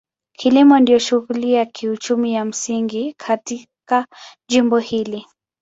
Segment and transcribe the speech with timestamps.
[0.33, 4.07] Kilimo ndio shughuli ya kiuchumi ya msingi katika
[4.49, 5.25] jimbo hili.